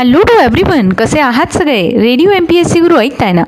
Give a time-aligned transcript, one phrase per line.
[0.00, 1.88] Hello to everyone कसे आहात सगळे?
[1.88, 3.42] Radio M P S C Guru ऐकताय ना?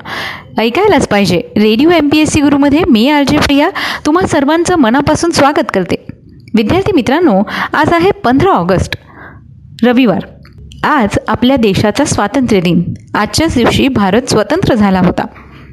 [0.59, 1.37] ऐकायलाच पाहिजे.
[1.37, 3.71] Radio M P S C गुरुमध्ये मी आर जे प्रिया.
[4.07, 6.07] तुम्हा सर्वांचं मनापासून स्वागत करते.
[6.55, 7.43] विद्यार्थी मित्रांनो
[7.75, 8.97] आज आहे पंधरा ऑगस्ट
[9.83, 10.27] रविवार.
[10.87, 12.95] आज आपल्या देशाचा स्वातंत्र्य दिन.
[13.15, 15.27] आजच्याच दिवशी भारत स्वतंत्र झाला होता.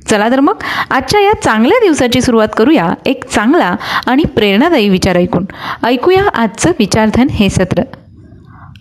[0.08, 0.56] चला तर मग
[0.92, 2.94] आजच्या या चांगल्या दिवसाची सुरुवात करूया.
[3.06, 3.76] एक चांगला
[4.08, 5.46] आणि प्रेरणादायी विचार ऐकून.
[5.84, 7.84] ऐकूया आजचं विचारधन हे सत्र.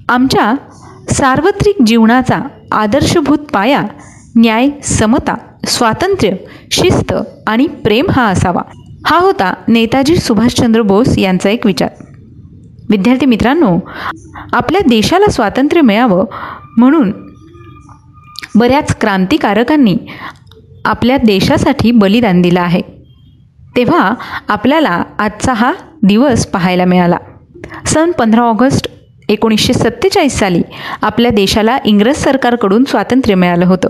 [0.08, 0.54] आमच्या
[1.10, 2.40] सार्वत्रिक जीवनाचा
[2.72, 3.82] आदर्शभूत पाया
[4.36, 5.34] न्याय समता
[5.66, 6.32] स्वातंत्र्य
[6.70, 7.14] शिस्त
[7.46, 8.62] आणि प्रेम हा असावा.
[9.06, 11.88] हा होता नेताजी सुभाषचंद्र बोस यांचा एक विचार.
[12.90, 13.78] विद्यार्थी मित्रांनो
[14.52, 16.24] आपल्या देशाला स्वातंत्र्य मिळावं
[16.76, 17.12] म्हणून
[18.54, 19.96] बऱ्याच क्रांतिकारकांनी
[20.84, 22.80] आपल्या देशासाठी बलिदान दिलं आहे.
[23.76, 24.14] तेव्हा
[24.48, 25.72] आपल्याला आजचा हा
[26.02, 27.16] दिवस पाहायला मिळाला.
[27.86, 28.97] सन पंधरा ऑगस्ट
[29.28, 30.62] एकोणीसशे सत्तेचाळीस साली
[31.02, 33.88] आपल्या देशाला इंग्रज सरकारकडून स्वातंत्र्य मिळालं होतं.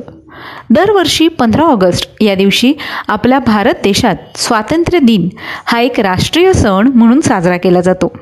[0.71, 2.73] दरवर्षी पंधरा ऑगस्ट या दिवशी
[3.09, 5.29] आपल्या भारत देशात स्वातंत्र्य दिन
[5.67, 8.13] हा एक राष्ट्रीय सण म्हणून साजरा केला जातो.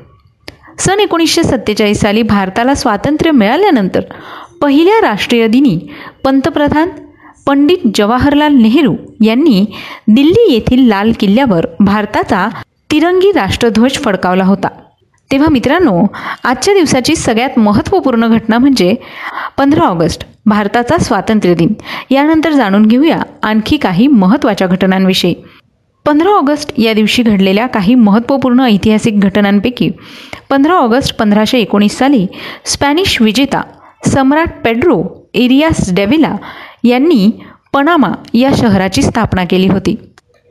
[0.79, 4.01] सन एकोणीसशे सत्तेचाळीस साली भारताला स्वातंत्र्य मिळाल्यानंतर
[4.61, 5.79] पहिल्या राष्ट्रीय दिनी
[6.23, 6.89] पंतप्रधान
[7.47, 9.65] पंडित जवाहरलाल नेहरू यांनी
[10.07, 12.47] दिल्ली येथील लाल किल्ल्यावर भारताचा
[12.91, 14.67] तिरंगी राष्ट्रध्वज फडकावला होता.
[15.31, 16.05] तेव्हा मित्रांनो
[16.43, 18.95] आजच्या दिवसाची सगळ्यात महत्त्वपूर्ण घटना म्हणजे
[19.57, 21.73] पंधरा ऑगस्ट भारताचा स्वातंत्र्य दिन.
[22.09, 25.33] यानंतर जाणून घेऊया आणखी काही महत्त्वाच्या घटनांविषयी.
[26.05, 29.89] पंधरा ऑगस्ट या दिवशी घडलेल्या काही महत्त्वपूर्ण ऐतिहासिक घटनांपैकी
[30.49, 32.27] पंधरा ऑगस्ट पंधराशे एकोणीस साली
[32.65, 33.61] स्पॅनिश विजेता
[34.05, 36.35] सम्राट पेड्रो एरियास डेव्हिला
[36.83, 37.31] यांनी
[37.73, 39.95] पनामा या शहराची स्थापना केली होती.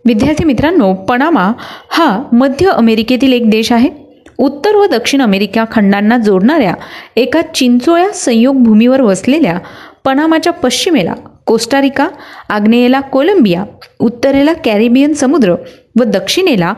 [0.05, 1.53] विद्यार्थी मित्रांनो पनामा
[1.91, 4.06] हा मध्य अमेरिकेतील एक देश आहे.
[4.39, 6.75] उत्तर व दक्षिण अमेरिका खंडांना जोडणाऱ्या
[7.17, 9.59] एका चिंचोळ्या संयोग भूमीवर वसलेल्या
[10.05, 11.15] पनामाच्या पश्चिमेला
[11.47, 12.09] कोस्टारिका
[12.49, 13.65] आग्नेयेला कोलंबिया
[13.99, 15.55] उत्तरेला कॅरिबियन समुद्र
[16.01, 16.75] व दक्षिणेला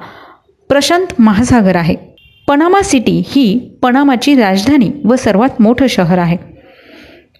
[0.68, 1.94] प्रशांत महासागर आहे.
[2.48, 6.36] पनामा सिटी ही पनामाची राजधानी व सर्वात मोठं शहर आहे.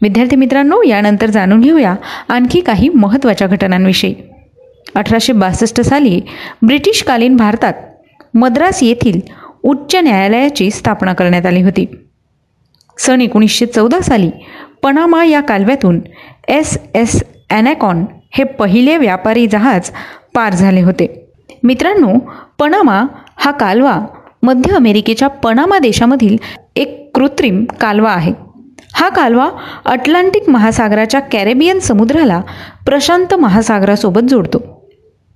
[0.03, 1.95] विद्यार्थी मित्रांनो यानंतर जाणून घेऊया
[2.29, 4.15] आणखी काही महत्त्वाच्या घटनांविषयी.
[4.95, 6.21] अठराशे बासष्ट साली
[6.63, 7.75] ब्रिटिशकालीन भारतात
[8.35, 9.21] मद्रास येथील
[9.63, 11.87] उच्च न्यायालयाची स्थापना करण्यात आली होती.
[12.99, 14.31] सन एकोणीसशे चौदा साली
[14.83, 16.01] पनामा या कालव्यातून
[16.49, 19.91] एस एस ॲनॅकॉन हे पहिले व्यापारी जहाज
[20.35, 21.29] पार झाले होते.
[21.63, 22.19] मित्रांनो
[22.59, 23.05] पनामा
[23.37, 24.01] हा कालवा
[24.43, 26.37] मध्य अमेरिकेच्या पनामा देशामधील
[26.77, 28.33] एक कृत्रिम कालवा आहे.
[28.95, 29.49] हा कालवा
[29.85, 32.41] अटलांटिक महासागराच्या कॅरेबियन समुद्राला
[32.87, 34.78] प्रशांत महासागरासोबत जोडतो.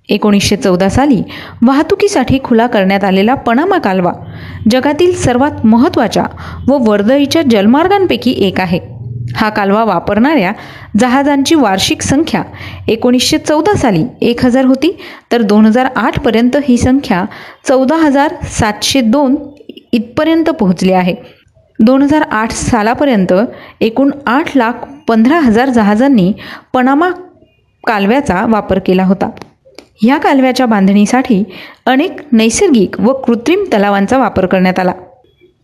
[0.08, 1.22] एकोणीसशे चौदा साली
[1.66, 4.12] वाहतुकीसाठी खुला करण्यात आलेला पनामा कालवा
[4.70, 6.24] जगातील सर्वात महत्त्वाच्या
[6.68, 8.78] व वर्दळीच्या जलमार्गांपैकी एक आहे.
[9.36, 10.52] हा कालवा वापरणाऱ्या
[10.98, 12.42] जहाजांची वार्षिक संख्या
[12.88, 14.96] एकोणीसशे चौदा साली एक हजार होती
[15.32, 17.24] तर दोन हजार आठपर्यंत ही संख्या
[17.68, 19.36] चौदा हजार सातशे दोन
[19.92, 21.14] इथपर्यंत पोहोचली आहे.
[21.78, 23.32] दोन हजार आठ सालापर्यंत
[23.80, 26.32] एकूण आठ लाख पंधरा हजार जहाजांनी
[26.74, 27.10] पनामा
[27.86, 29.30] कालव्याचा वापर केला होता.
[30.02, 31.44] ह्या कालव्याच्या बांधणीसाठी
[31.86, 34.92] अनेक नैसर्गिक व कृत्रिम तलावांचा वापर करण्यात आला.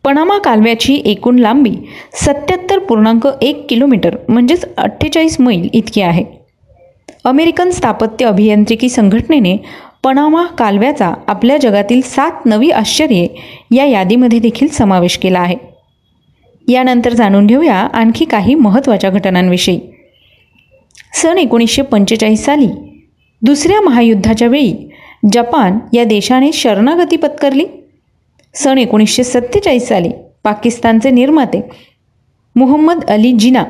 [0.04, 1.76] पनामा कालव्याची एकूण लांबी
[2.12, 6.24] सत्याहत्तर पूर्णांक एक किलोमीटर म्हणजेच अठ्ठेचाळीस मैल इतकी आहे.
[7.24, 9.56] अमेरिकन स्थापत्य अभियांत्रिकी संघटनेने
[10.04, 13.28] पनामा कालव्याचा आपल्या जगातील सात नवी आश्चर्ये
[13.70, 15.56] या यादीमध्ये देखील समावेश केला आहे.
[16.68, 19.80] यानंतर जाणून घेऊया आणखी काही महत्त्वाच्या घटनांविषयी.
[21.14, 22.87] सन एकोणीसशे पंचेचाळीस साली
[23.42, 24.72] दुसऱ्या महायुद्धाच्या वेळी
[25.32, 27.64] जपान या देशाने शरणागती पत्करली.
[28.54, 30.10] सन एकोणीसशे सत्तेचाळीस साली
[30.44, 31.60] पाकिस्तानचे निर्माते
[32.56, 33.64] मुहम्मद अली जिना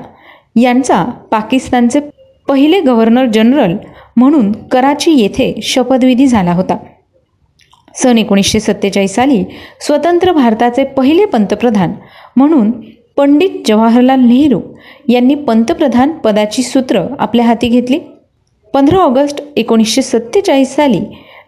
[0.56, 2.00] यांचा पाकिस्तानचे
[2.48, 3.76] पहिले गव्हर्नर जनरल
[4.16, 6.76] म्हणून कराची येथे शपथविधी झाला होता.
[7.94, 9.42] सन एकोणीसशे सत्तेचाळीस साली
[9.80, 11.92] स्वतंत्र भारताचे पहिले पंतप्रधान
[12.36, 12.70] म्हणून
[13.16, 14.60] पंडित जवाहरलाल नेहरू
[15.08, 17.98] यांनी पंतप्रधान पदाची सूत्र आपल्या हाती घेतली.
[18.74, 21.00] पंधरा ऑगस्ट एकोणीसशे सत्तेचाळीस साली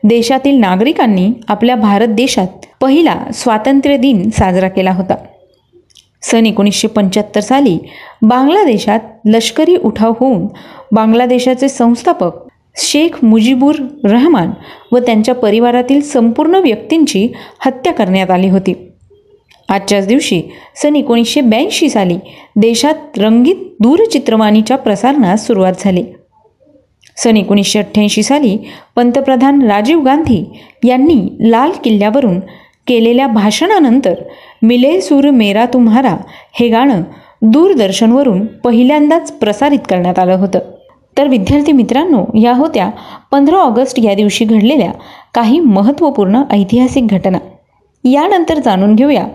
[0.05, 5.15] देशातील नागरिकांनी आपल्या भारत देशात पहिला स्वातंत्र्य दिन साजरा केला होता.
[6.23, 7.79] सन एकोणीसशे पंच्याहत्तर साली
[8.23, 10.47] बांगलादेशात लष्करी उठाव होऊन
[10.93, 12.31] बांगलादेशाचे संस्थापक
[12.77, 13.75] शेख मुजीबुर
[14.05, 14.51] रहमान
[14.93, 17.29] व त्यांच्या परिवारातील संपूर्ण व्यक्तींची
[17.61, 18.75] हत्या करण्यात आली होती.
[19.69, 20.43] आजच्याच दिवशी
[20.77, 22.19] सन एकोणीसशे ब्याऐंशी साली
[22.57, 26.05] देशात रंगीत दूरचित्रवाणीच्या प्रसारणास सुरुवात झाली.
[27.23, 28.57] सन एकोणीसशे अठ्ठ्याऐंशी साली
[28.97, 30.45] पंतप्रधान राजीव गांधी
[30.85, 32.41] यांनी लाल किल्ल्यावरून
[32.87, 34.15] केलेल्या भाषणानंतर
[34.63, 36.17] मिले सूर मेरा तुम्हारा
[36.53, 37.03] हे गाणं
[37.43, 40.59] दूरदर्शनवरून पहिल्यांदाच प्रसारित करण्यात आलं होतं.
[41.19, 42.91] तर विद्यार्थी मित्रांनो या होत्या
[43.33, 44.91] पंधरा ऑगस्ट या दिवशी घडलेल्या
[45.35, 47.39] काही महत्त्वपूर्ण ऐतिहासिक घटना.
[48.05, 49.27] यानंतर जाणून घेऊया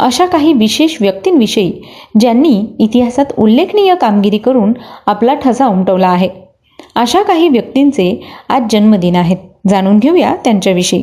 [0.00, 1.72] अशा काही विशेष व्यक्तींविषयी
[2.20, 4.72] ज्यांनी इतिहासात उल्लेखनीय कामगिरी करून
[5.06, 6.45] आपला ठसा उमटवला आहे.
[6.94, 9.36] अशा काही व्यक्तींचे आज जन्मदिन आहेत.
[9.68, 11.02] जाणून घेऊया त्यांच्याविषयी.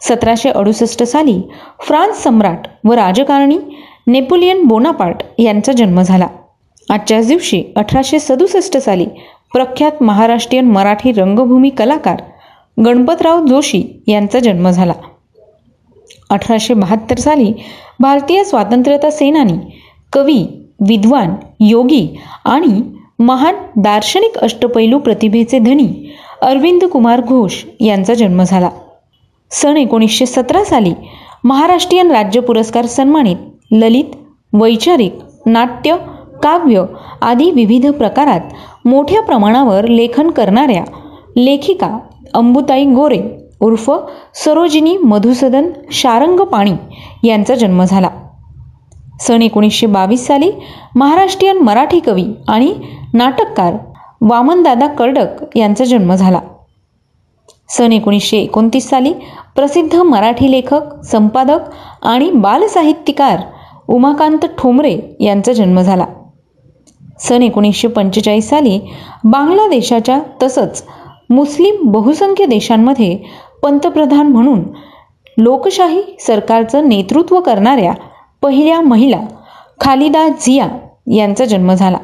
[0.00, 1.40] सतराशे अडुसष्ट साली
[1.80, 3.58] फ्रान्स सम्राट व राजकारणी
[4.06, 6.26] नेपोलियन बोनापार्ट यांचा जन्म झाला.
[6.90, 9.06] आजच्याच दिवशी अठराशे सदुसष्ट साली
[9.52, 12.22] प्रख्यात महाराष्ट्रीयन मराठी रंगभूमी कलाकार
[12.84, 14.92] गणपतराव जोशी यांचा जन्म झाला.
[16.30, 17.52] अठराशे बहात्तर साली
[18.00, 19.58] भारतीय स्वातंत्र्यता सेनानी
[20.12, 20.44] कवी
[20.80, 22.80] विद्वान योगी आणि
[23.18, 25.88] महान दार्शनिक अष्टपैलू प्रतिभेचे धनी
[26.42, 28.68] अरविंद कुमार घोष यांचा जन्म झाला.
[29.50, 30.92] सन एकोणीसशे सतरा साली
[31.44, 33.36] महाराष्ट्रीयन राज्य पुरस्कार सन्मानित
[33.70, 34.14] ललित
[34.52, 35.14] वैचारिक
[35.46, 35.96] नाट्य
[36.42, 36.84] काव्य
[37.22, 38.40] आदी विविध प्रकारात
[38.84, 40.84] मोठ्या प्रमाणावर लेखन करणाऱ्या
[41.36, 41.98] लेखिका
[42.34, 43.20] अंबुताई गोरे
[43.60, 43.90] उर्फ
[44.34, 46.72] सरोजिनी मधुसदन शारंग पाणी
[47.28, 48.08] यांचा जन्म झाला.
[49.20, 50.50] सन एकोणीसशे बावीस साली
[50.96, 52.72] महाराष्ट्रीयन मराठी कवी आणि
[53.14, 53.74] नाटककार
[54.20, 56.40] वामनदादा कर्डक यांचा जन्म झाला.
[57.68, 59.12] सन एकोणीसशे एकोणतीस साली
[59.56, 61.70] प्रसिद्ध मराठी लेखक संपादक
[62.02, 63.40] आणि बालसाहित्यकार
[63.88, 66.06] उमाकांत ठोंबरे यांचा जन्म झाला.
[67.20, 68.78] सन एकोणीसशे पंचेचाळीस साली
[69.24, 70.82] बांगलादेशाच्या तसंच
[71.30, 73.16] मुस्लिम बहुसंख्य देशांमध्ये
[73.62, 74.62] पंतप्रधान म्हणून
[75.38, 77.92] लोकशाही सरकारचं नेतृत्व करणाऱ्या
[78.42, 79.20] पहिल्या महिला
[79.80, 80.68] खालिदा झिया
[81.14, 81.98] यांचा जन्म झाला.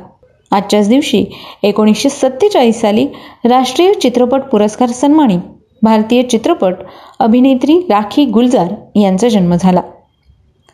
[0.53, 1.25] आजच्याच दिवशी
[1.63, 3.07] एकोणीसशे सत्तेचाळीस साली
[3.45, 5.39] राष्ट्रीय चित्रपट पुरस्कार सन्मानित
[5.83, 6.75] भारतीय चित्रपट
[7.19, 9.81] अभिनेत्री राखी गुलजार यांचा जन्म झाला.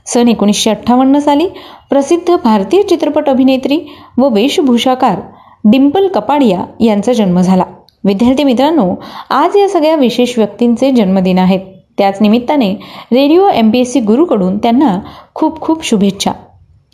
[0.07, 1.47] सन एकोणीसशे अठ्ठावन्न साली
[1.91, 3.79] प्रसिद्ध भारतीय चित्रपट अभिनेत्री
[4.19, 5.21] व वेशभूषाकार
[5.65, 7.65] डिम्पल कपाडिया यांचा जन्म झाला.
[8.05, 8.95] विद्यार्थी मित्रांनो
[9.31, 11.61] आज या सगळ्या विशेष व्यक्तींचे जन्मदिन आहेत.
[12.01, 12.71] त्याच निमित्ताने
[13.13, 14.99] radio M P S C गुरुकडून त्यांना
[15.35, 16.33] खूप खूप शुभेच्छा.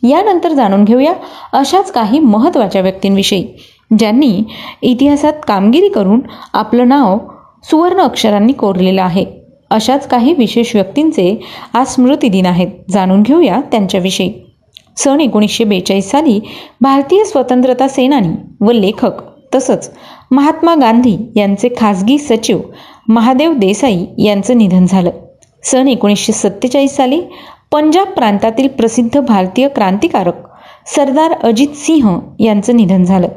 [0.03, 1.13] यानंतर जाणून घेऊया
[1.53, 3.47] अशाच काही महत्त्वाच्या व्यक्तींविषयी
[3.99, 4.43] ज्यांनी
[4.83, 6.21] इतिहासात कामगिरी करून
[6.53, 7.19] आपलं नाव
[7.65, 9.25] सुवर्ण अक्षरांनी कोरलेलं आहे.
[9.71, 11.41] अशाच काही विशेष व्यक्तींचे
[11.75, 12.69] आज स्मृतिदिन आहेत.
[12.91, 14.33] जाणून घेऊया त्यांच्याविषयी.
[14.97, 16.41] सन एकोणीसशे बेचाळीस साली
[16.81, 19.23] भारतीय स्वतंत्रता सेनानी व लेखक
[19.55, 19.91] तसंच
[20.31, 22.61] महात्मा गांधी यांचे खाजगी सचिव
[23.09, 25.11] महादेव देसाई यांचं निधन झालं.
[25.65, 27.21] सन एकोणीसशे सत्तेचाळीस साली
[27.73, 30.35] पंजाब प्रांतातील प्रसिद्ध भारतीय क्रांतिकारक
[30.87, 33.29] सरदार अजित सिंह यांचं निधन झालं.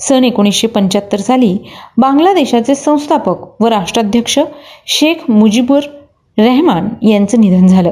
[0.00, 1.58] सन एकोणीसशे पंच्याहत्तर साली
[1.98, 4.38] बांगलादेशाचे संस्थापक व राष्ट्राध्यक्ष
[4.86, 5.80] शेख मुजीबुर
[6.38, 7.90] रहमान यांचं निधन झालं.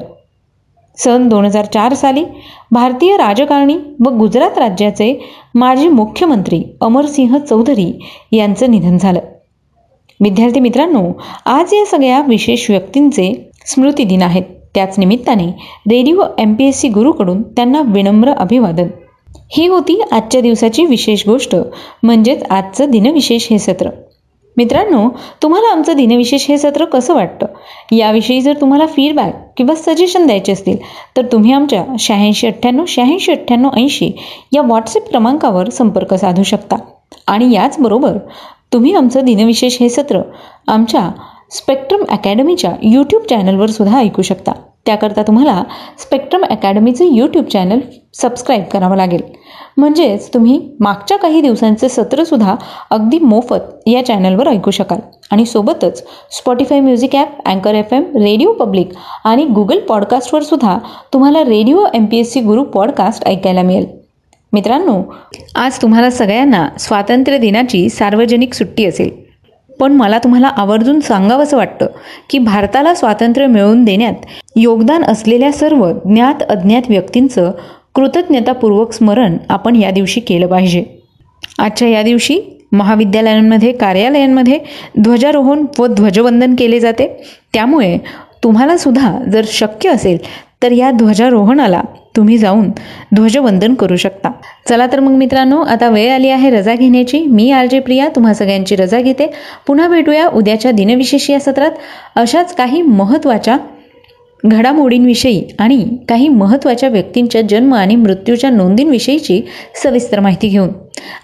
[0.97, 2.25] सन दोन हजार चार साली
[2.71, 3.77] भारतीय राजकारणी
[4.07, 5.15] व गुजरात राज्याचे
[5.55, 7.93] माजी मुख्यमंत्री अमरसिंह चौधरी
[8.33, 9.21] यांचं निधन झालं.
[10.21, 11.01] विद्यार्थी मित्रांनो
[11.47, 13.33] आज या सगळ्या विशेष व्यक्तींचे
[13.67, 14.43] स्मृतिदिन आहेत.
[14.75, 15.47] त्याच निमित्ताने
[15.91, 18.89] radio M P S C गुरुकडून त्यांना विनम्र अभिवादन.
[19.53, 21.57] ही होती आजच्या दिवसाची विशेष गोष्ट
[22.03, 23.89] म्हणजेच आजचं दिनविशेष हे सत्र.
[24.57, 25.09] मित्रांनो
[25.43, 27.47] तुम्हाला आमचं दिनविशेष हे सत्र कसं वाटतं?
[27.93, 30.77] याविषयी जर तुम्हाला फीडबॅक किंवा सजेशन द्यायचे असतील
[31.17, 34.11] तर तुम्ही आमच्या शहाऐंशी अठ्ठ्याण्णव शहाऐंशी अठ्ठ्याण्णव ऐंशी
[34.53, 36.77] या व्हॉट्सअप क्रमांकावर संपर्क साधू शकता.
[37.27, 38.17] आणि याचबरोबर
[38.73, 40.21] तुम्ही आमचं दिनविशेष हे सत्र
[40.69, 41.11] आमच्या
[41.51, 44.53] स्पेक्ट्रम अकॅडमीच्या यूट्यूब चॅनलवर सुद्धा ऐकू शकता.
[44.87, 45.63] त्याकरता तुम्हाला
[45.99, 47.81] स्पेक्ट्रम अकॅडमीचं यूट्यूब चॅनल
[48.15, 49.21] सबस्क्राईब करावं लागेल.
[49.77, 52.55] म्हणजेच तुम्ही मागच्या काही दिवसांचे सत्रसुद्धा
[52.91, 54.99] अगदी मोफत या चॅनलवर ऐकू शकाल.
[55.31, 58.89] आणि सोबतच स्पॉटीफाय म्युझिक ॲप अँकर एफ एम रेडिओ पब्लिक
[59.25, 60.79] आणि गुगल पॉडकास्टवर सुद्धा
[61.13, 64.00] तुम्हाला radio M P S C Guru podcast ऐकायला मिळेल.
[64.53, 65.03] मित्रांनो
[65.55, 69.11] आज तुम्हाला सगळ्यांना स्वातंत्र्य दिनाची सार्वजनिक सुट्टी असेल.
[69.81, 71.87] पण मला तुम्हाला आवर्जून सांगावंसं वाटतं
[72.31, 74.15] की भारताला स्वातंत्र्य मिळवून देण्यात
[74.57, 77.51] योगदान असलेल्या सर्व ज्ञात अज्ञात व्यक्तींचं
[77.95, 80.85] कृतज्ञतापूर्वक स्मरण आपण या दिवशी केलं पाहिजे.
[81.59, 82.41] आजच्या या दिवशी
[82.73, 84.59] महाविद्यालयांमध्ये कार्यालयांमध्ये
[85.01, 87.09] ध्वजारोहण व ध्वजवंदन केले जाते.
[87.55, 87.99] त्यामुळे
[88.45, 90.19] तुम्हाला सुद्धा जर शक्य असेल
[90.63, 91.83] तर या ध्वजारोहणाला
[92.17, 92.71] तुम्ही जाऊन
[93.15, 94.31] ध्वजवंदन करू शकता.
[94.69, 97.23] चला तर मग मित्रांनो आता वेळ आली आहे रजा घेण्याची.
[97.27, 99.33] मी आर जे प्रिया तुम्हा सगळ्यांची रजा घेते.
[99.67, 101.71] पुन्हा भेटूया उद्याच्या दिनविशेष या सत्रात.
[102.17, 103.57] अशाच काही महत्त्वाच्या
[104.47, 109.41] घडामोडींविषयी आणि काही महत्त्वाच्या व्यक्तींच्या जन्म आणि मृत्यूच्या नोंदींविषयीची
[109.83, 110.69] सविस्तर माहिती घेऊन.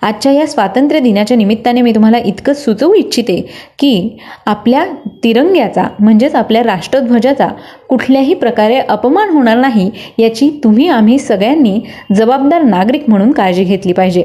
[0.03, 3.41] आजच्या या स्वातंत्र्य दिनाच्या निमित्ताने मी तुम्हाला इतकं सुचवू इच्छिते
[3.79, 4.85] की आपल्या
[5.25, 7.49] तिरंग्याचा म्हणजेच आपल्या राष्ट्रध्वजाचा
[7.89, 11.81] कुठल्याही प्रकारे अपमान होणार नाही याची तुम्ही आम्ही सगळ्यांनी
[12.15, 14.25] जबाबदार नागरिक म्हणून काळजी घेतली पाहिजे.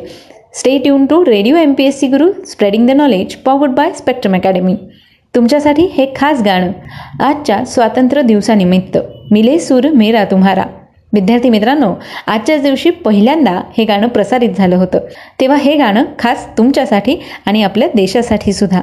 [0.53, 4.35] Stay tune to radio M P S C Guru spreading the knowledge powered by Spectrum
[4.35, 4.75] academy
[5.35, 6.71] तुमच्यासाठी हे खास गाणं
[7.23, 8.97] आजच्या स्वातंत्र्य दिवसानिमित्त.
[9.31, 10.63] मिले सूर मेरा तुम्हारा.
[11.13, 11.93] विद्यार्थी मित्रांनो
[12.27, 14.99] आजच्याच दिवशी पहिल्यांदा हे गाणं प्रसारित झालं होतं.
[15.39, 18.81] तेव्हा हे गाणं खास तुमच्यासाठी आणि आपल्या देशासाठी सुद्धा.